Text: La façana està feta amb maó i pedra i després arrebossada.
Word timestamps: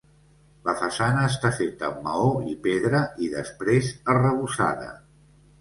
La 0.67 0.73
façana 0.79 1.25
està 1.33 1.51
feta 1.57 1.85
amb 1.89 2.01
maó 2.07 2.31
i 2.53 2.57
pedra 2.65 3.05
i 3.27 3.29
després 3.37 3.93
arrebossada. 4.15 4.91